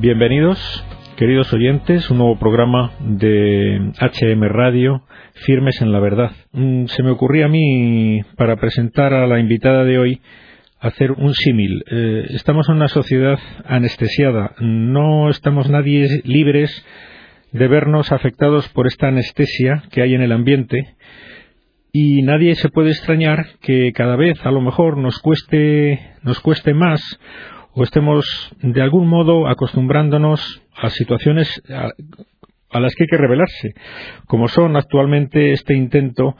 [0.00, 0.60] Bienvenidos,
[1.16, 5.02] queridos oyentes, un nuevo programa de HM Radio,
[5.34, 6.30] Firmes en la Verdad.
[6.52, 10.20] Mm, se me ocurría a mí, para presentar a la invitada de hoy,
[10.78, 11.82] hacer un símil.
[11.90, 16.86] Eh, estamos en una sociedad anestesiada, no estamos nadie libres
[17.50, 20.94] de vernos afectados por esta anestesia que hay en el ambiente
[21.92, 26.72] y nadie se puede extrañar que cada vez a lo mejor nos cueste nos cueste
[26.72, 27.00] más
[27.78, 28.26] o estemos
[28.60, 33.74] de algún modo acostumbrándonos a situaciones a, las que hay que revelarse,
[34.26, 36.34] como son actualmente este intento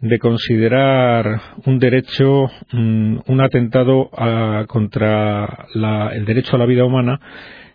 [0.00, 4.08] de considerar un derecho, mm, un atentado
[4.68, 5.66] contra
[6.12, 7.18] el derecho a la vida humana,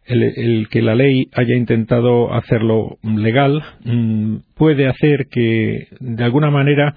[0.05, 6.95] el, que la ley haya intentado hacerlo legal, mm, puede hacer que, de alguna manera,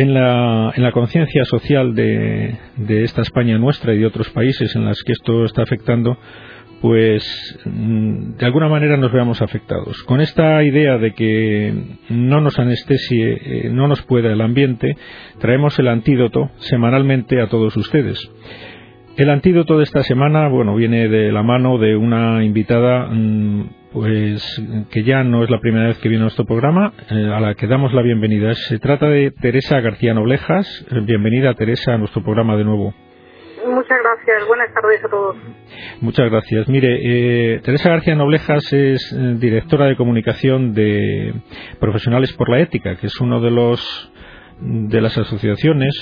[0.00, 4.74] en la, en la conciencia social de, de, esta España nuestra y de otros países
[4.76, 6.16] en las que esto está afectando,
[6.80, 10.02] pues mm, de alguna manera nos veamos afectados.
[10.04, 11.74] Con esta idea de que
[12.10, 14.96] no nos anestesie, eh, no nos pueda el ambiente,
[15.40, 18.30] traemos el antídoto semanalmente a todos ustedes.
[19.18, 24.62] El antídoto de esta semana, bueno, viene de la mano de una invitada mm, pues
[24.92, 27.56] que ya no es la primera vez que viene a nuestro programa, eh, a la
[27.56, 28.54] que damos la bienvenida.
[28.54, 30.86] Se trata de Teresa García Noblejas.
[30.92, 32.94] Eh, bienvenida, Teresa, a nuestro programa de nuevo.
[33.66, 34.46] Muchas gracias.
[34.46, 35.36] Buenas tardes a todos.
[36.00, 36.68] Muchas gracias.
[36.68, 41.34] Mire, eh, Teresa García Noblejas es directora de comunicación de
[41.80, 44.12] Profesionales por la Ética, que es uno de los
[44.60, 45.94] de las asociaciones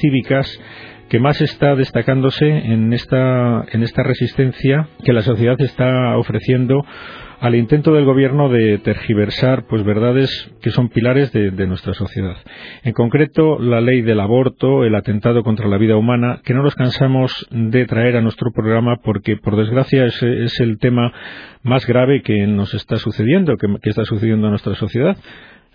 [0.00, 0.60] cívicas
[1.08, 6.84] que más está destacándose en esta, en esta resistencia que la sociedad está ofreciendo
[7.40, 12.36] al intento del gobierno de tergiversar pues verdades que son pilares de, nuestra sociedad.
[12.82, 16.74] En concreto, la ley del aborto, el atentado contra la vida humana, que no nos
[16.74, 21.12] cansamos de traer a nuestro programa porque, por desgracia, es, el tema
[21.62, 25.16] más grave que nos está sucediendo, que, que está sucediendo en nuestra sociedad.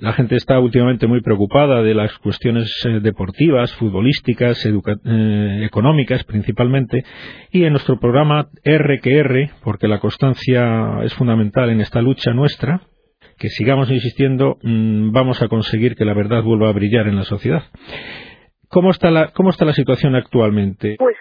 [0.03, 7.05] La gente está últimamente muy preocupada de las cuestiones eh, deportivas, futbolísticas, eh, económicas principalmente,
[7.51, 12.33] y en nuestro programa R que R, porque la constancia es fundamental en esta lucha
[12.33, 12.81] nuestra,
[13.39, 17.23] que sigamos insistiendo, mm, vamos a conseguir que la verdad vuelva a brillar en la
[17.23, 17.63] sociedad.
[18.67, 20.97] ¿Cómo está la, cómo está la situación actualmente?
[20.99, 21.15] Pues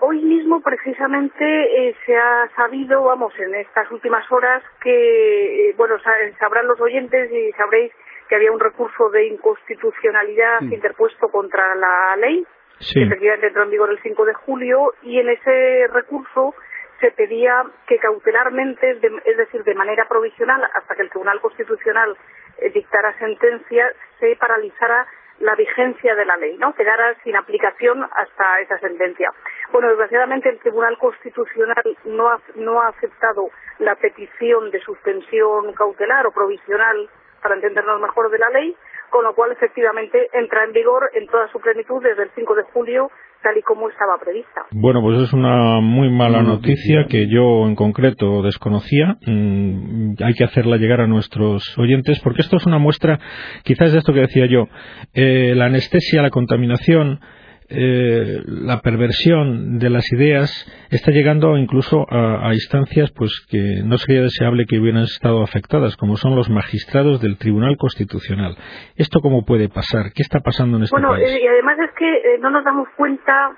[0.00, 5.94] hoy, mismo precisamente eh, se ha sabido, vamos, en estas últimas horas que, bueno,
[6.40, 7.92] sabrán los oyentes y sabréis
[8.28, 10.72] que había un recurso de inconstitucionalidad mm.
[10.72, 12.46] interpuesto contra la ley,
[12.92, 16.54] que efectivamente entró en vigor el 5 de julio, y en ese recurso
[17.00, 22.16] se pedía que cautelarmente, es decir, de manera provisional, hasta que el Tribunal Constitucional
[22.58, 25.06] eh, dictara sentencia, se paralizara
[25.40, 26.74] la vigencia de la ley, ¿no?
[26.74, 29.30] Quedara sin aplicación hasta esa sentencia.
[29.70, 36.26] Bueno, desgraciadamente el Tribunal Constitucional no ha, no ha aceptado la petición de suspensión cautelar
[36.26, 37.10] o provisional
[37.42, 38.74] para entendernos mejor de la ley,
[39.10, 42.62] con lo cual efectivamente entra en vigor en toda su plenitud desde el 5 de
[42.72, 43.10] julio
[43.42, 44.62] tal y como estaba prevista.
[44.72, 49.18] Bueno, pues es una muy mala noticia que yo en concreto desconocía.
[49.24, 53.20] Mm, hay que hacerla llegar a nuestros oyentes porque esto es una muestra
[53.62, 54.66] quizás de esto que decía yo.
[55.14, 57.20] Eh, la anestesia, la contaminación,
[57.68, 60.50] eh, la perversión de las ideas
[60.90, 66.16] está llegando incluso a, instancias pues que no sería deseable que hubieran estado afectadas, como
[66.16, 68.56] son los magistrados del Tribunal Constitucional.
[68.96, 70.12] ¿Esto cómo puede pasar?
[70.14, 71.24] ¿Qué está pasando en este bueno, país?
[71.24, 73.50] Bueno, eh, y además es que eh, no nos damos cuenta,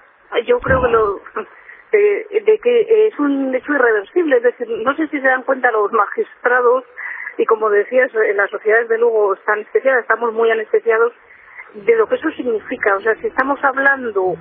[0.47, 1.20] yo creo que lo,
[1.92, 4.38] de, que es un hecho irreversible.
[4.38, 6.84] Es decir, no sé si se dan cuenta los magistrados,
[7.36, 11.12] y como decías, las sociedades de luego están anestesiadas, estamos muy anestesiados
[11.74, 12.96] de lo que eso significa.
[12.96, 14.34] O sea, si estamos hablando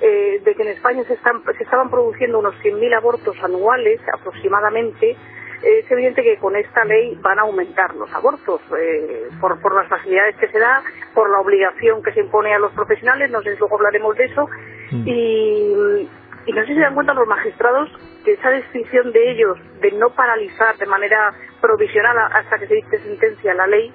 [0.00, 5.16] eh, de que en España se, están, se estaban produciendo unos 100.000 abortos anuales aproximadamente,
[5.62, 9.88] es evidente que con esta ley van a aumentar los abortos eh, por, por las
[9.88, 10.82] facilidades que se da,
[11.14, 14.24] por la obligación que se impone a los profesionales, no sé si luego hablaremos de
[14.24, 14.48] eso,
[14.90, 15.02] mm.
[15.06, 16.08] y,
[16.46, 17.90] y no sé si se dan cuenta los magistrados
[18.24, 22.98] que esa decisión de ellos de no paralizar de manera provisional hasta que se dicte
[23.00, 23.92] sentencia la ley,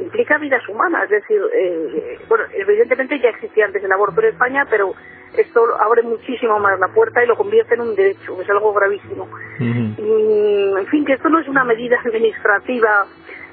[0.00, 1.04] implica vidas humanas.
[1.04, 4.94] Es decir, eh, bueno, evidentemente ya existía antes el aborto en España, pero
[5.36, 8.72] esto abre muchísimo más la puerta y lo convierte en un derecho, que es algo
[8.72, 9.28] gravísimo.
[9.58, 13.06] en fin, que esto no es una medida administrativa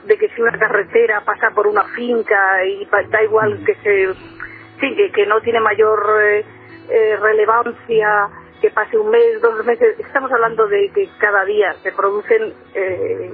[0.06, 4.14] de que si una carretera pasa por una finca y da igual que se,
[4.80, 6.46] sí, que, no tiene mayor eh,
[6.90, 8.30] eh, relevancia
[8.62, 10.00] que pase un mes, dos meses.
[10.00, 13.32] Estamos hablando de que cada día se producen eh,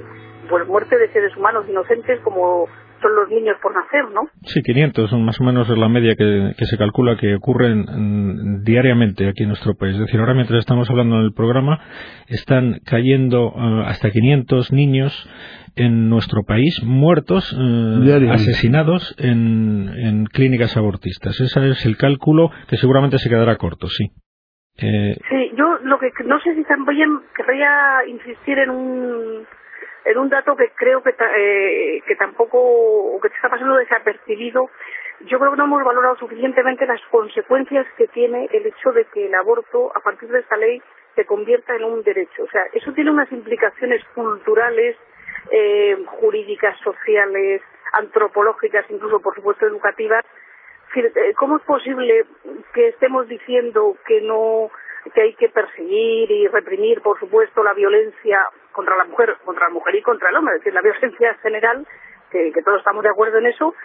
[0.50, 2.68] pues muerte de seres humanos inocentes como
[3.02, 4.22] son los niños por nacer, ¿no?
[4.44, 9.44] Sí, 500 son más o menos la media que, se calcula que ocurren diariamente aquí
[9.44, 9.96] en nuestro país.
[9.96, 11.80] Es decir, ahora mientras estamos hablando en el programa,
[12.28, 15.30] están cayendo eh, hasta 500 niños
[15.76, 21.40] en nuestro país muertos, eh, asesinados en, en, clínicas abortistas.
[21.40, 24.12] Ese es el cálculo que seguramente se quedará corto, sí.
[24.82, 29.46] Eh, sí, yo lo que no sé si también querría insistir en un
[30.06, 34.70] en un dato que creo que, eh, que tampoco, que está pasando desapercibido,
[35.22, 39.26] yo creo que no hemos valorado suficientemente las consecuencias que tiene el hecho de que
[39.26, 40.82] el aborto, a partir de esta ley,
[41.16, 42.44] se convierta en un derecho.
[42.44, 44.96] O sea, eso tiene unas implicaciones culturales,
[45.52, 47.62] eh, jurídicas, sociales,
[47.94, 50.24] antropológicas, incluso, por supuesto, educativas.
[50.96, 52.26] Eh, ¿Cómo es posible
[52.74, 54.72] que estemos diciendo que no
[55.12, 59.74] que hay que perseguir y reprimir, por supuesto, la violencia contra la mujer, contra la
[59.74, 61.86] mujer y contra el hombre, es decir, la violencia general,
[62.32, 63.76] que, todos estamos de acuerdo en eso,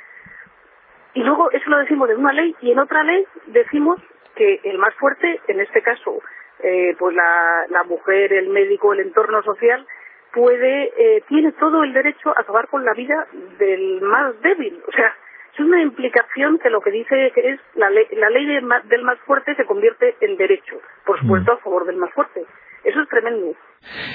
[1.14, 4.00] y luego eso lo decimos en una ley y en otra ley decimos
[4.34, 6.20] que el más fuerte, en este caso,
[6.60, 9.86] eh, pues la, la, mujer, el médico, el entorno social,
[10.32, 13.26] puede, eh, tiene todo el derecho a acabar con la vida
[13.58, 14.82] del más débil.
[14.88, 15.16] O sea,
[15.54, 19.54] es una implicación que lo que dice es la ley, la ley del más fuerte
[19.54, 21.54] se convierte en derecho, por supuesto mm.
[21.54, 22.44] a favor del más fuerte.
[22.82, 23.54] Eso es tremendo.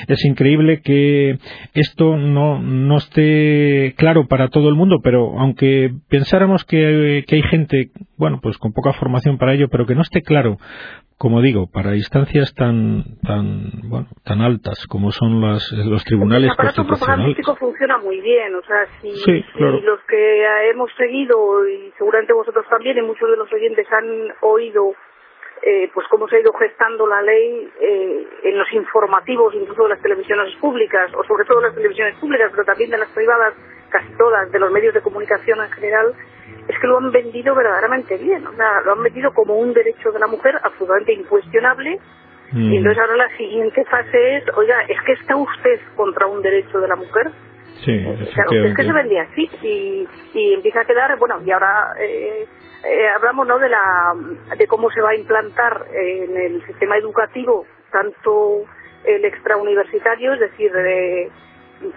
[0.07, 1.37] Es increíble que
[1.73, 7.43] esto no, no esté claro para todo el mundo, pero aunque pensáramos que, que hay
[7.43, 10.57] gente, bueno, pues con poca formación para ello, pero que no esté claro
[11.19, 16.55] como digo, para instancias tan tan bueno, tan altas como son las, los tribunales el
[16.55, 17.35] constitucionales.
[17.59, 19.09] funciona muy bien, o sea, si,
[19.59, 24.93] los que hemos seguido y seguramente vosotros también y muchos de los oyentes han oído
[25.61, 29.89] eh, pues cómo se ha ido gestando la ley eh, en los informativos, incluso de
[29.89, 33.53] las televisiones públicas, o sobre todo de las televisiones públicas, pero también de las privadas,
[33.89, 36.13] casi todas, de los medios de comunicación en general,
[36.67, 40.11] es que lo han vendido verdaderamente bien, o sea, lo han vendido como un derecho
[40.11, 41.99] de la mujer absolutamente incuestionable.
[42.51, 42.73] Y mm.
[42.73, 46.87] entonces ahora la siguiente fase es, oiga, ¿es que está usted contra un derecho de
[46.87, 47.31] la mujer?
[47.83, 52.45] Sí, es que se vendía así y, y empieza a quedar, bueno, y ahora eh,
[52.83, 53.59] eh, hablamos ¿no?
[53.59, 54.13] de, la,
[54.57, 58.65] de cómo se va a implantar en el sistema educativo tanto
[59.03, 61.31] el extrauniversitario, es decir, de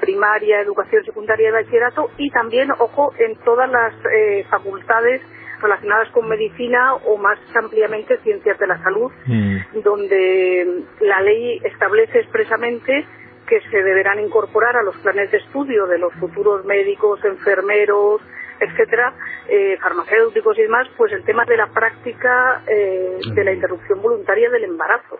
[0.00, 5.20] primaria, educación secundaria y bachillerato, y también, ojo, en todas las eh, facultades
[5.60, 9.80] relacionadas con medicina o más ampliamente ciencias de la salud, mm.
[9.82, 13.06] donde la ley establece expresamente
[13.46, 18.20] que se deberán incorporar a los planes de estudio de los futuros médicos, enfermeros,
[18.62, 19.12] etcétera,
[19.48, 24.50] eh, farmacéuticos y demás, pues el tema de la práctica eh, de la interrupción voluntaria
[24.50, 25.18] del embarazo.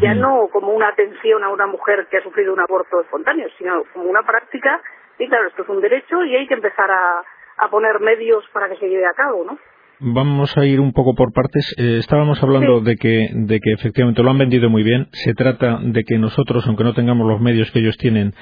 [0.00, 3.82] Ya no como una atención a una mujer que ha sufrido un aborto espontáneo, sino
[3.92, 4.80] como una práctica,
[5.18, 7.24] y claro, esto es un derecho y hay que empezar a,
[7.56, 9.58] a poner medios para que se lleve a cabo, ¿no?
[10.04, 11.74] Vamos a ir un poco por partes.
[11.78, 15.06] Eh, estábamos hablando de, que, de que efectivamente lo han vendido muy bien.
[15.12, 18.34] Se trata de que nosotros, aunque no tengamos los medios que ellos tienen,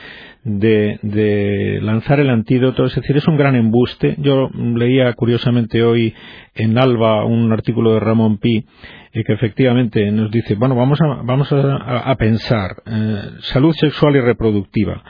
[0.42, 2.86] de, de lanzar el antídoto.
[2.86, 4.14] Es decir, es un gran embuste.
[4.20, 6.14] Yo leía curiosamente hoy
[6.54, 8.64] en Alba un artículo de Ramón Pi
[9.12, 14.20] eh, que efectivamente nos dice, bueno, vamos a, vamos a, pensar eh, salud sexual y
[14.20, 15.02] reproductiva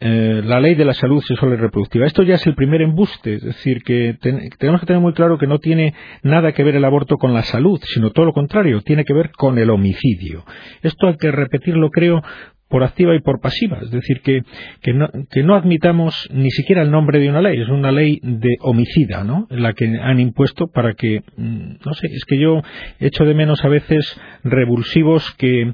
[0.00, 2.06] eh, la ley de la salud sexual y reproductiva.
[2.06, 4.16] Esto ya es el primer embuste, es decir, que
[4.58, 7.42] tenemos que tener muy claro que no tiene nada que ver el aborto con la
[7.42, 10.44] salud, sino todo lo contrario, tiene que ver con el homicidio.
[10.82, 12.22] Esto hay que repetirlo, creo,
[12.68, 14.42] por activa y por pasiva, es decir, que,
[14.82, 18.18] que, no, que no admitamos ni siquiera el nombre de una ley, es una ley
[18.22, 19.46] de homicida, ¿no?
[19.50, 22.62] La que han impuesto para que, mm, no sé, es que yo
[22.98, 25.72] echo de menos a veces revulsivos que,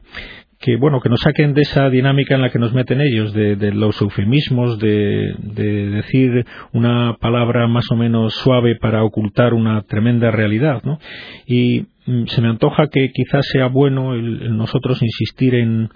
[0.61, 3.57] que bueno que nos saquen de esa dinámica en la que nos meten ellos de,
[3.73, 10.83] los eufemismos de, decir una palabra más o menos suave para ocultar una tremenda realidad
[10.85, 10.99] ¿no?
[11.47, 15.89] y mm, se me antoja que quizás sea bueno nosotros insistir en,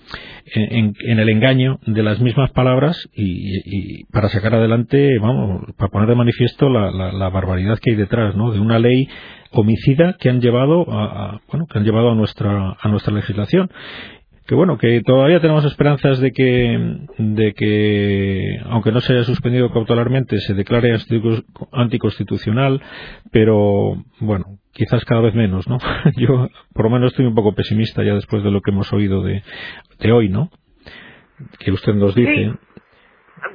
[0.47, 6.14] en, el engaño de las mismas palabras y, para sacar adelante, vamos, para poner de
[6.14, 8.50] manifiesto la, la, barbaridad que hay detrás, ¿no?
[8.50, 9.09] De una ley
[9.50, 13.71] homicida que han llevado a, bueno, que han llevado a nuestra a nuestra legislación
[14.46, 19.72] que bueno, que todavía tenemos esperanzas de que, de que, aunque no se haya suspendido
[19.72, 20.96] cautelarmente, se declare
[21.72, 22.82] anticonstitucional,
[23.32, 25.78] pero bueno, quizás cada vez menos, ¿no?
[26.16, 29.22] Yo, por lo menos, estoy un poco pesimista ya después de lo que hemos oído
[29.22, 29.42] de,
[30.00, 30.50] de hoy, ¿no?
[31.58, 32.52] Que usted nos dice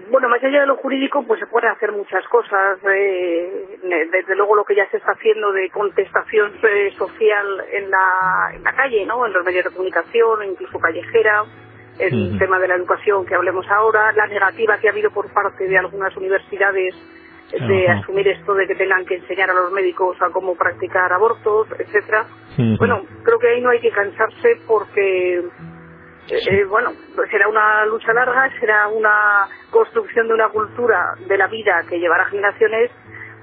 [0.09, 2.79] bueno, más allá de lo jurídico, pues se pueden hacer muchas cosas.
[2.91, 3.77] Eh,
[4.11, 8.63] desde luego lo que ya se está haciendo de contestación eh, social en la, en
[8.63, 9.25] la calle, ¿no?
[9.25, 11.45] En los medios de comunicación, incluso callejera.
[11.97, 15.67] El tema de la educación que hablemos ahora, la negativa que ha habido por parte
[15.67, 16.95] de algunas universidades
[17.51, 21.67] de asumir esto de que tengan que enseñar a los médicos a cómo practicar abortos,
[21.77, 22.25] etcétera.
[22.77, 25.43] Bueno, creo que ahí no hay que cansarse porque
[26.29, 26.93] eh, eh, bueno,
[27.29, 32.25] será una lucha larga, será una construcción de una cultura de la vida que llevará
[32.25, 32.91] generaciones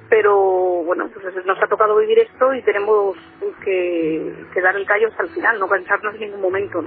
[0.08, 3.16] pero bueno, pues nos ha tocado vivir esto y tenemos
[3.64, 6.82] que, dar el callo hasta el final, no cansarnos en ningún momento.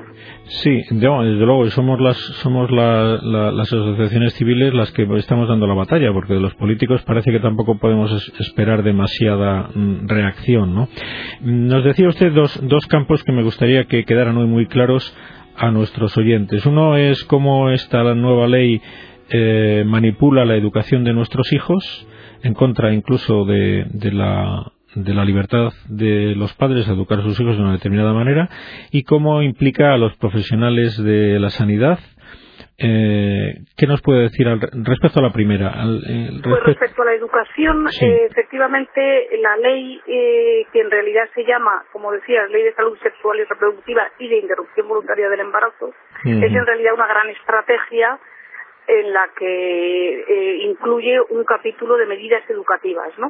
[0.63, 6.11] Sí, desde luego, somos las somos las asociaciones civiles las que estamos dando la batalla,
[6.13, 10.73] porque de los políticos parece que tampoco podemos esperar demasiada mm, reacción.
[10.73, 10.87] ¿no?
[11.41, 15.15] Nos decía usted dos, dos campos que me gustaría que quedaran hoy muy claros
[15.59, 16.65] a nuestros oyentes.
[16.65, 18.81] Uno es cómo esta nueva ley
[19.29, 22.07] eh, manipula la educación de nuestros hijos
[22.41, 27.39] en contra incluso de, la de la libertad de los padres a educar a sus
[27.39, 28.49] hijos de una determinada manera
[28.91, 31.99] y cómo implica a los profesionales de la sanidad.
[32.81, 35.73] Eh, ¿Qué nos puede decir al, respecto a la primera?
[36.43, 41.83] pues respecto a la educación, eh, efectivamente la ley eh, que en realidad se llama,
[41.91, 45.93] como decía, Ley de Salud Sexual y Reproductiva y de Interrupción Voluntaria del Embarazo,
[46.23, 48.17] es en realidad una gran estrategia
[48.87, 53.29] en la que eh, incluye un capítulo de medidas educativas, ¿no?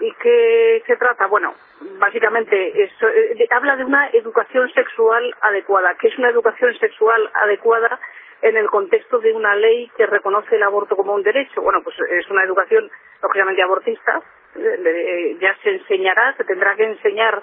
[0.00, 1.26] ¿Y qué se trata?
[1.26, 1.54] Bueno,
[1.98, 5.94] básicamente eh, habla de una educación sexual adecuada.
[5.98, 7.98] ¿Qué es una educación sexual adecuada
[8.42, 11.62] en el contexto de una ley que reconoce el aborto como un derecho?
[11.62, 12.90] Bueno, pues es una educación
[13.22, 14.20] lógicamente abortista.
[14.56, 17.42] Eh, ya se enseñará, se tendrá que enseñar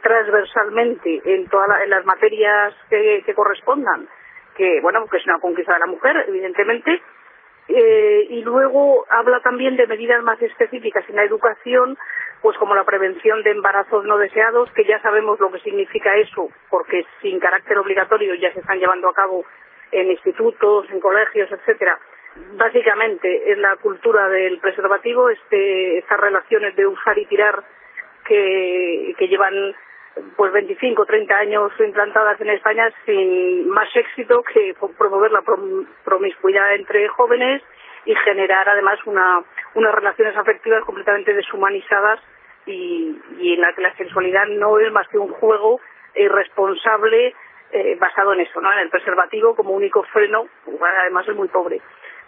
[0.00, 4.08] transversalmente en todas las materias que correspondan
[4.56, 7.02] que bueno que es una conquista de la mujer evidentemente
[7.68, 11.98] eh, y luego habla también de medidas más específicas en la educación
[12.40, 16.48] pues como la prevención de embarazos no deseados que ya sabemos lo que significa eso
[16.70, 19.44] porque sin carácter obligatorio ya se están llevando a cabo
[19.92, 21.98] en institutos en colegios etcétera.
[22.56, 27.64] Básicamente es la cultura del preservativo este estas relaciones de usar y tirar
[28.24, 29.74] que, que llevan
[30.36, 35.42] pues 25 o 30 años implantadas en España sin más éxito que promover la
[36.04, 37.62] promiscuidad entre jóvenes
[38.06, 39.42] y generar además una,
[39.74, 42.20] unas relaciones afectivas completamente deshumanizadas
[42.64, 45.80] y, en la que la sexualidad no es más que un juego
[46.14, 47.34] irresponsable
[47.72, 48.72] eh, basado en eso, ¿no?
[48.72, 50.46] en el preservativo como único freno,
[51.02, 51.80] además es muy pobre.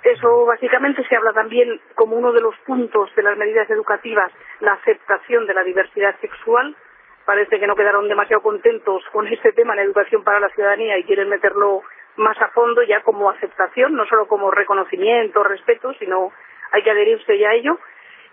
[0.02, 4.74] Eso básicamente se habla también como uno de los puntos de las medidas educativas, la
[4.74, 6.76] aceptación de la diversidad sexual,
[7.24, 11.04] parece que no quedaron demasiado contentos con este tema en educación para la ciudadanía y
[11.04, 11.82] quieren meterlo
[12.16, 16.32] más a fondo ya como aceptación, no solo como reconocimiento, respeto, sino
[16.72, 17.78] hay que adherirse ya a ello.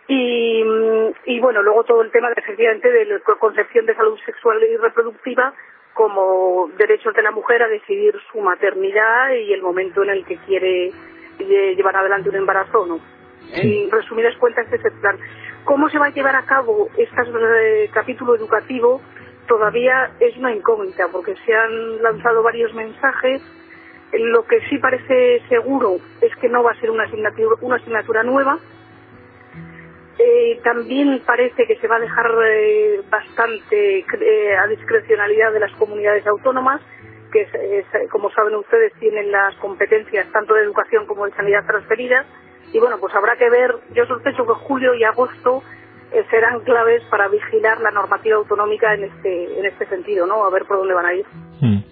[0.07, 0.63] Y,
[1.25, 4.77] y bueno, luego todo el tema de, efectivamente de la concepción de salud sexual y
[4.77, 5.53] reproductiva
[5.95, 10.37] como derechos de la mujer a decidir su maternidad y el momento en el que
[10.39, 10.91] quiere
[11.39, 12.99] llevar adelante un embarazo o no.
[13.53, 15.17] En resumidas cuentas, es el plan.
[15.63, 19.01] ¿Cómo se va a llevar a cabo este capítulo educativo?
[19.47, 23.41] Todavía es una incógnita porque se han lanzado varios mensajes.
[24.11, 28.23] Lo que sí parece seguro es que no va a ser una asignatura, una asignatura
[28.23, 28.59] nueva.
[30.17, 35.71] Eh, también parece que se va a dejar eh, bastante eh, a discrecionalidad de las
[35.73, 36.81] comunidades autónomas,
[37.31, 42.25] que como saben ustedes tienen las competencias tanto de educación como de sanidad transferidas.
[42.71, 45.74] Y bueno, pues habrá que ver, yo sospecho que julio y agosto eh,
[46.29, 50.45] serán claves para vigilar la normativa autonómica en este, en este sentido, ¿no?
[50.45, 51.25] A ver por dónde van a ir.
[51.61, 51.83] Mm.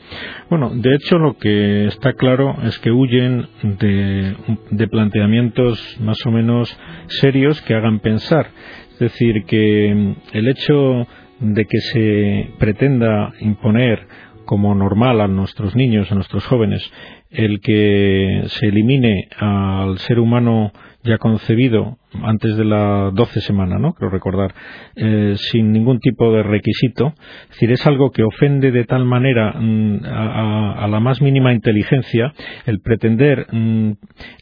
[0.49, 4.35] Bueno, de hecho lo que está claro es que huyen de,
[4.71, 6.77] de planteamientos más o menos
[7.07, 8.47] serios que hagan pensar.
[8.91, 11.07] Es decir, que mm, el hecho
[11.39, 14.07] de que se pretenda imponer
[14.45, 16.91] como normal a nuestros niños, a nuestros jóvenes,
[17.31, 20.71] el que se elimine al ser humano
[21.03, 23.93] ya concebido antes de la doce semana, ¿no?
[23.93, 24.53] Creo recordar,
[24.95, 27.13] eh, sin ningún tipo de requisito.
[27.43, 32.33] Es decir, es algo que ofende de tal manera mm, a, la más mínima inteligencia
[32.65, 33.91] el pretender, mm,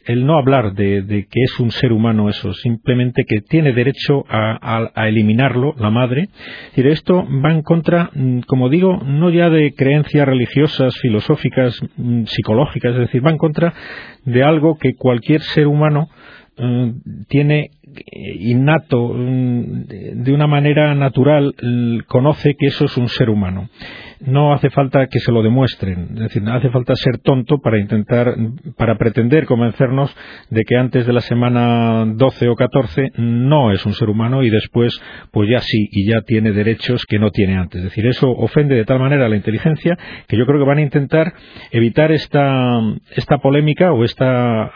[0.06, 4.90] el no hablar de, que es un ser humano eso, simplemente que tiene derecho a,
[5.06, 6.28] eliminarlo, la madre.
[6.74, 11.80] Es esto va en contra, mm, como digo, no ya de creencias religiosas, filosóficas,
[12.26, 13.72] psicológicas, es decir, va en contra
[14.24, 16.08] de algo que cualquier ser humano
[17.28, 17.70] tiene
[18.40, 21.54] innato, de una manera natural,
[22.06, 23.68] conoce que eso es un ser humano
[24.26, 27.78] no hace falta que se lo demuestren, es decir, no hace falta ser tonto para
[27.78, 28.36] intentar,
[28.76, 30.14] para pretender convencernos
[30.50, 34.50] de que antes de la semana 12 o 14 no es un ser humano y
[34.50, 35.00] después,
[35.32, 37.78] pues ya sí, y ya tiene derechos que no tiene antes.
[37.78, 40.78] Es decir, eso ofende de tal manera a la inteligencia que yo creo que van
[40.78, 41.32] a intentar
[41.70, 42.80] evitar esta,
[43.16, 44.70] esta polémica o esta,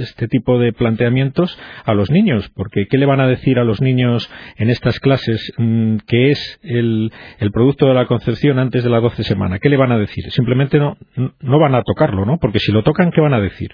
[0.00, 3.80] este tipo de planteamientos a los niños, porque ¿qué le van a decir a los
[3.80, 7.10] niños en estas clases mm, que es el,
[7.52, 9.58] producto de la concepción antes de la doce semana.
[9.58, 10.24] ¿Qué le van a decir?
[10.30, 10.96] Simplemente no,
[11.40, 12.38] no van a tocarlo, ¿no?
[12.40, 13.70] Porque si lo tocan, ¿qué van a decir?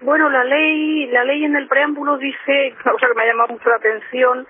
[0.00, 3.54] Bueno, la ley, la ley en el preámbulo dice, una cosa que me ha llamado
[3.54, 4.46] mucho la atención,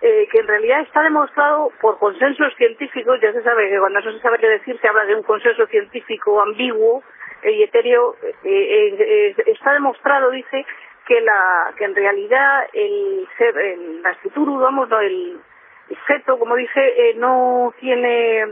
[0.00, 4.12] eh, que en realidad está demostrado por consensos científicos, ya se sabe que cuando no
[4.12, 7.02] se sabe qué decir se habla de un consenso científico ambiguo
[7.44, 10.64] y etéreo, eh, eh, está demostrado, dice,
[11.08, 15.40] que la que en realidad el ser, el, la escritura, vamos, no, el,
[15.88, 18.44] el feto, como dice, no tiene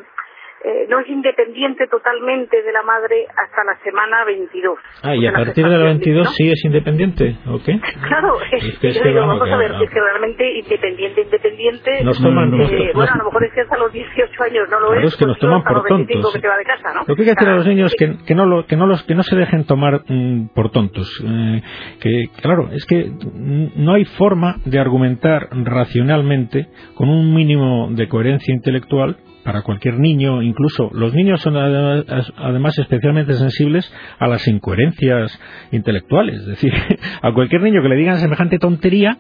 [0.64, 4.78] eh, no es independiente totalmente de la madre hasta la semana 22.
[5.02, 7.78] Ah, y a partir de la 22 sí es independiente, ¿o qué?
[8.06, 12.04] Claro, es, que, vamos a ver, es que realmente independiente, independiente...
[12.04, 14.94] Nos toman, eh, bueno, a lo mejor es que hasta los 18 años no lo
[14.94, 15.04] es.
[15.04, 16.38] es que nos toman por tontos.
[16.40, 17.04] Que va de casa, ¿no?
[17.06, 18.86] Lo que hay que hacer a los niños es que, que, no lo, que, no
[18.86, 21.08] los, que no se dejen tomar mm, por tontos.
[21.24, 21.62] Eh,
[22.00, 28.54] que, claro, es que no hay forma de argumentar racionalmente con un mínimo de coherencia
[28.54, 33.88] intelectual para cualquier niño, incluso los niños son además especialmente sensibles
[34.18, 36.40] a las incoherencias intelectuales.
[36.40, 36.72] Es decir,
[37.22, 39.18] a cualquier niño que le digan semejante tontería,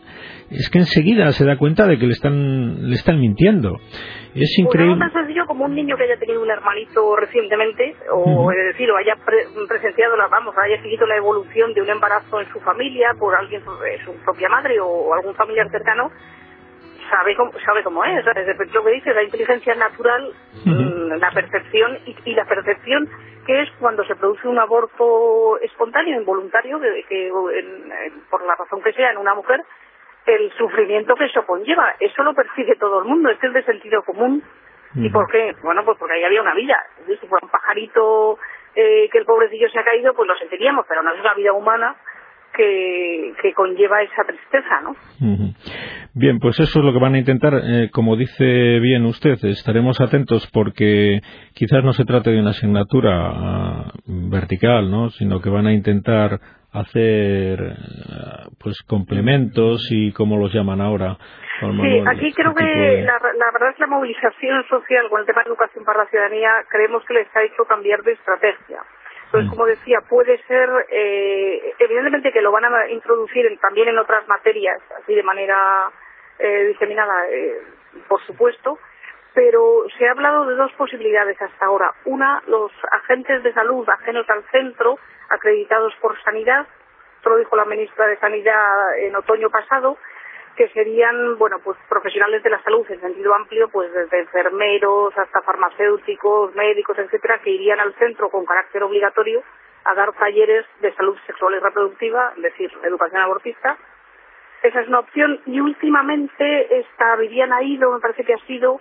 [0.50, 3.78] es que enseguida se da cuenta de que le están, le están mintiendo.
[4.34, 4.96] Es increíble.
[4.96, 8.66] Pues no tan sencillo como un niño que haya tenido un hermanito recientemente, o es
[8.72, 9.14] decir, o haya
[9.68, 13.62] presenciado, la, vamos, haya seguido la evolución de un embarazo en su familia por alguien,
[14.04, 16.10] su propia madre o algún familiar cercano,
[17.08, 18.46] sabe cómo, sabe cómo es, ¿sabes?
[18.72, 20.32] lo que dice, la inteligencia natural,
[20.64, 23.08] mm, la percepción y, la percepción
[23.46, 27.30] que es cuando se produce un aborto espontáneo, involuntario, que,
[28.28, 29.62] por la razón que sea en una mujer,
[30.26, 31.94] el sufrimiento que eso conlleva.
[32.00, 34.42] Eso lo percibe todo el mundo, este es de sentido común.
[34.96, 35.54] ¿Y por qué?
[35.62, 36.76] Bueno, pues porque ahí había una vida.
[37.06, 38.38] Si fuera un pajarito
[38.74, 41.52] eh, que el pobrecillo se ha caído, pues lo sentiríamos, pero no es una vida
[41.52, 41.96] humana
[42.56, 44.96] que, conlleva esa tristeza, ¿no?
[46.14, 47.54] Bien, pues eso es lo que van a intentar.
[47.62, 51.20] Eh, como dice bien usted, estaremos atentos porque
[51.54, 55.10] quizás no se trate de una asignatura ah, vertical, ¿no?
[55.10, 56.40] Sino que van a intentar
[56.72, 57.58] hacer
[58.10, 61.16] ah, pues complementos y como los llaman ahora.
[61.60, 65.48] Sí, aquí creo que la, la, verdad es la movilización social con el tema de
[65.48, 68.82] educación para la ciudadanía creemos que les ha hecho cambiar de estrategia.
[69.26, 74.26] Entonces, como decía, puede ser, eh, evidentemente que lo van a introducir también en otras
[74.28, 75.90] materias, así de manera
[76.38, 77.60] eh, diseminada, eh,
[78.08, 78.78] por supuesto,
[79.34, 81.92] pero se ha hablado de dos posibilidades hasta ahora.
[82.04, 86.66] Una, los agentes de salud ajenos al centro, acreditados por Sanidad,
[87.16, 89.98] esto lo dijo la ministra de Sanidad en otoño pasado,
[90.56, 95.42] que serían, bueno, pues profesionales de la salud en sentido amplio, pues desde enfermeros hasta
[95.42, 99.42] farmacéuticos, médicos, etcétera, que irían al centro con carácter obligatorio
[99.84, 103.76] a dar talleres de salud sexual y reproductiva, es decir, educación abortista.
[104.62, 108.80] Esa es una opción y últimamente esta Viviana Ido, me parece que ha sido,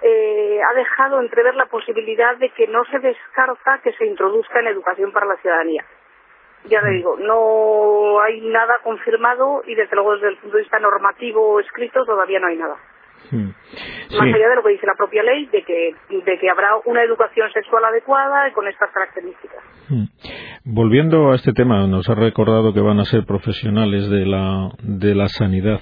[0.00, 4.68] eh, ha dejado entrever la posibilidad de que no se descarta que se introduzca en
[4.68, 5.84] educación para la ciudadanía
[6.68, 10.78] ya le digo, no hay nada confirmado y desde luego desde el punto de vista
[10.78, 12.76] normativo o escrito todavía no hay nada.
[13.30, 13.50] Hmm.
[14.18, 17.02] Más allá de lo que dice la propia ley, de que, de que habrá una
[17.02, 19.62] educación sexual adecuada y con estas características.
[19.88, 20.04] Hmm.
[20.64, 25.14] Volviendo a este tema, nos ha recordado que van a ser profesionales de la, de
[25.14, 25.80] la sanidad.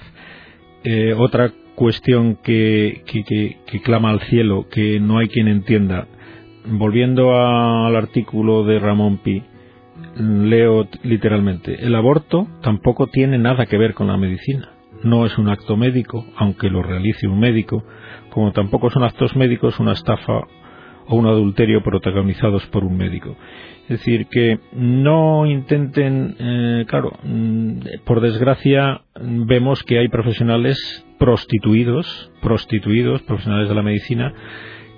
[0.83, 3.23] Eh, otra cuestión que, que,
[3.65, 6.07] que, clama al cielo, que no hay quien entienda.
[6.65, 9.43] Volviendo al artículo de Ramón Pi,
[10.17, 14.69] leo literalmente, el aborto tampoco tiene nada que ver con la medicina.
[15.03, 17.83] No es un acto médico, aunque lo realice un médico,
[18.29, 20.47] como tampoco son actos médicos una estafa
[21.07, 23.35] o un adulterio protagonizados por un médico.
[23.83, 32.31] Es decir, que no intenten, eh, claro, mm, por desgracia vemos que hay profesionales prostituidos,
[32.41, 34.33] prostituidos, profesionales de la medicina,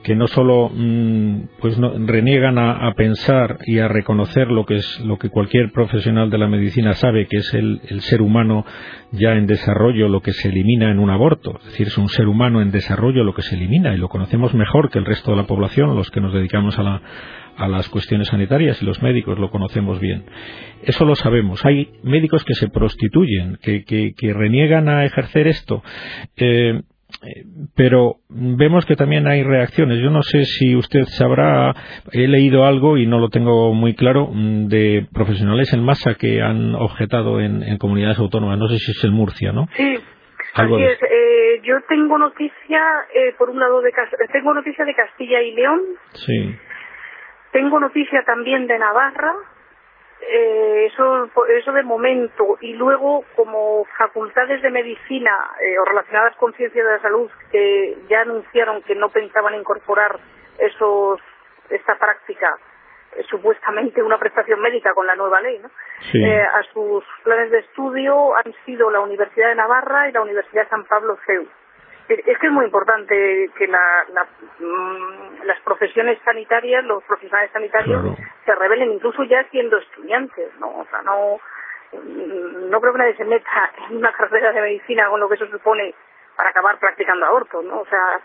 [0.07, 5.17] que no solo mm, pues reniegan a, pensar y a reconocer lo que es lo
[5.17, 8.65] que cualquier profesional de la medicina sabe que es el, ser humano
[9.11, 12.29] ya en desarrollo lo que se elimina en un aborto es decir es un ser
[12.29, 15.37] humano en desarrollo lo que se elimina y lo conocemos mejor que el resto de
[15.37, 17.01] la población los que nos dedicamos a la
[17.57, 20.25] a las cuestiones sanitarias y los médicos lo conocemos bien.
[20.83, 21.65] Eso lo sabemos.
[21.65, 25.81] Hay médicos que se prostituyen, que, que, reniegan a ejercer esto.
[26.35, 26.83] Eh,
[27.75, 29.99] pero vemos que también hay reacciones.
[29.99, 31.73] Yo no sé si usted sabrá,
[32.11, 36.41] he leído algo y no lo tengo muy claro, mm, de profesionales en masa que
[36.41, 38.57] han objetado en, comunidades autónomas.
[38.57, 39.67] No sé si es en Murcia, ¿no?
[39.75, 39.97] Sí.
[40.53, 40.99] Así es.
[41.03, 42.81] Eh, yo tengo noticia,
[43.13, 43.91] eh, por un lado, de
[44.31, 45.81] tengo noticia de Castilla y León.
[46.13, 46.55] Sí.
[47.51, 49.33] Tengo noticia también de Navarra,
[50.21, 56.53] eh, eso, eso de momento, y luego como facultades de medicina eh, o relacionadas con
[56.53, 60.19] ciencia de la salud que ya anunciaron que no pensaban incorporar
[60.57, 61.21] esos,
[61.69, 62.57] esta práctica,
[63.15, 65.69] eh, supuestamente una prestación médica con la nueva ley, ¿no?
[65.69, 70.69] a sus planes de estudio han sido la Universidad de Navarra y la Universidad de
[70.69, 71.47] San Pablo CEU
[72.09, 78.93] es que es muy importante que mm, las profesiones sanitarias, los profesionales sanitarios se revelen
[78.93, 80.69] incluso ya siendo estudiantes, ¿no?
[80.69, 81.39] O sea, no,
[81.91, 85.35] mm, no creo que nadie se meta en una carrera de medicina con lo que
[85.35, 85.93] eso supone
[86.35, 87.81] para acabar practicando aborto, ¿no?
[87.81, 88.21] O sea,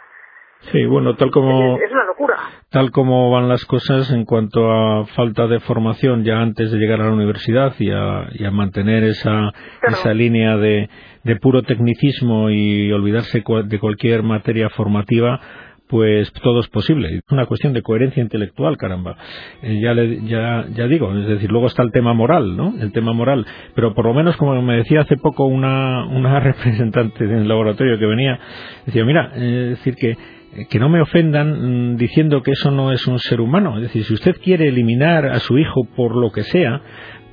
[0.70, 2.36] Sí, bueno, tal como es, una locura.
[2.70, 7.00] Tal como van las cosas en cuanto a falta de formación ya antes de llegar
[7.00, 9.50] a la universidad y a, mantener esa,
[9.82, 10.88] esa línea de,
[11.24, 15.40] de puro tecnicismo y olvidarse de cualquier materia formativa,
[15.92, 17.16] pues todo es posible.
[17.16, 19.14] Es una cuestión de coherencia intelectual, caramba.
[19.60, 19.92] Eh, ya,
[20.24, 22.72] ya, ya digo, es decir, luego está el tema moral, ¿no?
[22.80, 23.46] El tema moral.
[23.74, 28.06] Pero por lo menos, como me decía hace poco una, una representante del laboratorio que
[28.06, 28.38] venía,
[28.86, 30.16] decía, mira, eh, es decir, que
[30.68, 33.76] que no me ofendan mm, diciendo que eso no es un ser humano.
[33.76, 36.82] Es decir, si usted quiere eliminar a su hijo por lo que sea,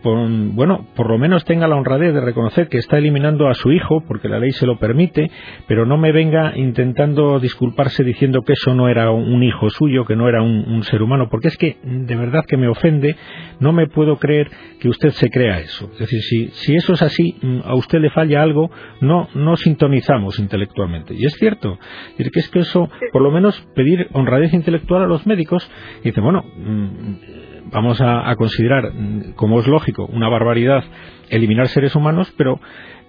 [0.04, 4.04] bueno, por lo menos tenga la honradez de reconocer que está eliminando a su hijo,
[4.08, 5.30] porque la ley se lo permite,
[5.68, 10.16] pero no me venga intentando disculparse diciendo que eso no era un hijo suyo, que
[10.16, 13.16] no era un, ser humano, porque es que de verdad que me ofende,
[13.60, 15.90] no me puedo creer que usted se crea eso.
[15.94, 19.58] Es decir, si, si eso es así, mm, a usted le falla algo, no, no
[19.58, 21.14] sintonizamos intelectualmente.
[21.14, 21.78] Y es cierto,
[22.18, 25.70] es que es que eso, por lo menos pedir honradez intelectual a los médicos,
[26.02, 30.84] y dice, bueno, mm, vamos a, considerar, mm, como es lógico, una barbaridad
[31.30, 32.60] eliminar seres humanos, pero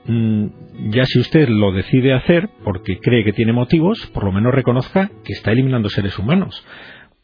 [0.05, 0.47] mm,
[0.91, 5.11] ya si usted lo decide hacer porque cree que tiene motivos, por lo menos reconozca
[5.25, 6.67] que está eliminando seres humanos.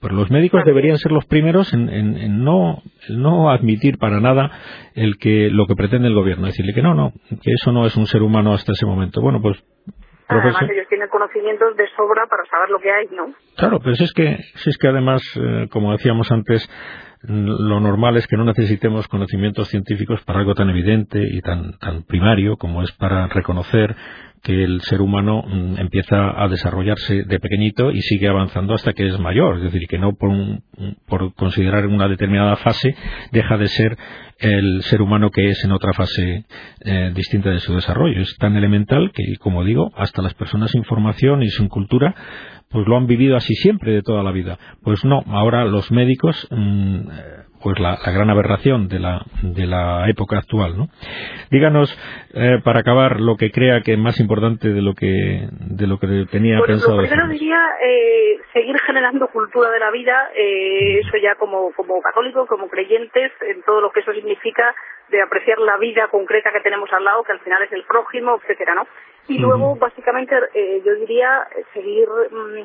[0.01, 4.51] Pero los médicos deberían ser los primeros en, no, no, admitir para nada
[4.94, 7.96] el que lo que pretende el gobierno, decirle que no, no, que eso no es
[7.96, 9.22] un ser humano hasta ese momento.
[9.22, 9.64] Bueno, pues
[10.29, 13.33] Además, ellos tienen conocimientos de sobra para saber lo que hay, ¿no?
[13.57, 16.68] Claro, pero si es que, si es que además, eh, como decíamos antes,
[17.22, 22.02] lo normal es que no necesitemos conocimientos científicos para algo tan evidente y tan, tan
[22.02, 23.96] primario como es para reconocer
[24.42, 29.07] que el ser humano mm, empieza a desarrollarse de pequeñito y sigue avanzando hasta que
[29.09, 30.31] es mayor, es decir, que no por,
[31.07, 32.94] por considerar una determinada fase
[33.33, 33.96] deja de ser
[34.38, 36.44] el ser humano que es en otra fase
[36.81, 38.20] eh, distinta de su desarrollo.
[38.20, 42.14] Es tan elemental que, como digo, hasta las personas sin formación y sin cultura
[42.70, 44.59] pues lo han vivido así siempre de toda la vida.
[44.83, 47.09] Pues no, ahora los médicos mm,
[47.62, 50.76] pues la, gran aberración de la, de la época actual.
[50.76, 50.87] ¿no?
[51.50, 51.90] Díganos,
[52.35, 55.98] eh, para acabar, lo que crea que es más importante de lo que, de lo
[55.98, 57.00] que tenía pues pensado.
[57.00, 62.00] Lo primero diría eh, seguir generando cultura de la vida, eh, eso ya como, como
[62.00, 64.74] católicos, como creyentes, en todo lo que eso significa
[65.09, 68.38] de apreciar la vida concreta que tenemos al lado, que al final es el prójimo,
[68.42, 68.87] etcétera, ¿no?
[69.29, 70.37] Y luego, básicamente,
[70.85, 72.62] yo diría seguir mm,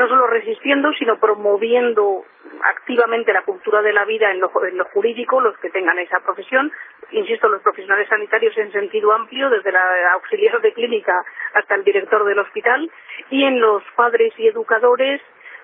[0.00, 2.24] no solo resistiendo, sino promoviendo
[2.64, 4.48] activamente la cultura de la vida en lo,
[4.94, 6.72] jurídico, los que tengan esa profesión,
[7.10, 11.12] insisto, los profesionales sanitarios en sentido amplio, desde la auxiliar de clínica
[11.52, 12.90] hasta el director del hospital,
[13.28, 15.20] y en los padres y educadores,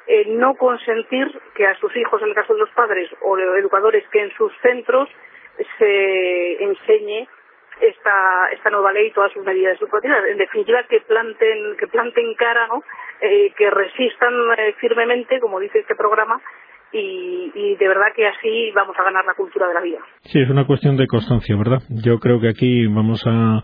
[0.07, 4.07] eh, no consentir que a sus hijos, en el caso de los padres o educadores,
[4.09, 5.09] que en sus centros
[5.79, 7.27] se enseñe
[7.81, 10.27] esta, esta nueva ley y todas sus medidas propiedad.
[10.29, 12.83] En definitiva, que planten, que planten cara, ¿no?
[13.21, 16.41] Eh, que resistan eh, firmemente, como dice este programa,
[16.93, 19.99] y, y, de verdad que así vamos a ganar la cultura de la vida.
[20.23, 21.83] Sí, es una cuestión de constancia, ¿verdad?
[21.89, 23.63] Yo creo que aquí vamos a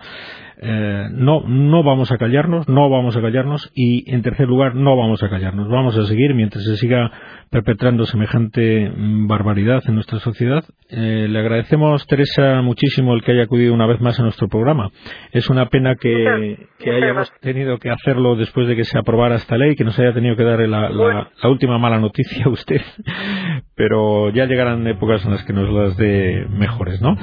[0.61, 4.97] eh, no, no vamos a callarnos, no vamos a callarnos y en tercer lugar no
[4.97, 5.69] vamos a callarnos.
[5.69, 7.11] Vamos a seguir mientras se siga
[7.51, 10.65] perpetrando semejante mm, barbaridad en nuestra sociedad.
[10.88, 14.91] Eh, le agradecemos, Teresa, muchísimo el que haya acudido una vez más a nuestro programa.
[15.33, 19.77] Es una pena que, hayamos tenido que hacerlo después de que se aprobara esta ley,
[19.77, 22.81] que nos haya tenido que dar la, la última mala noticia a usted,
[23.75, 27.17] pero ya llegarán épocas en las que nos las dé mejores, ¿no?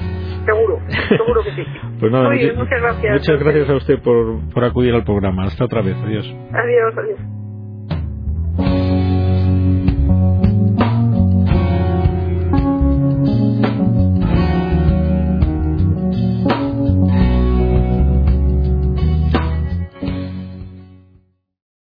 [0.46, 0.79] Seguro,
[1.18, 1.64] seguro que sí.
[2.00, 3.14] Pues nada, muchas, gracias.
[3.14, 5.44] Muchas gracias a usted por, por acudir al programa.
[5.46, 5.98] Hasta otra vez.
[5.98, 6.26] Adiós.
[6.54, 7.39] Adiós, adiós.